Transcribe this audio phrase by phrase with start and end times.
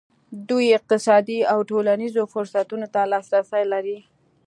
[0.49, 3.97] دوی اقتصادي او ټولنیزو فرصتونو ته لاسرسی لري.